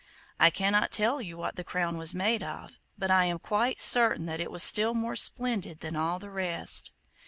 I 0.39 0.49
cannot 0.49 0.89
tell 0.91 1.21
you 1.21 1.37
what 1.37 1.57
the 1.57 1.63
crown 1.63 1.95
was 1.95 2.15
made 2.15 2.41
of, 2.41 2.79
but 2.97 3.11
I 3.11 3.25
am 3.25 3.37
quite 3.37 3.79
certain 3.79 4.25
that 4.25 4.39
it 4.39 4.49
was 4.49 4.63
still 4.63 4.95
more 4.95 5.15
splendid 5.15 5.81
than 5.81 5.95
all 5.95 6.17
the 6.17 6.31
rest. 6.31 6.91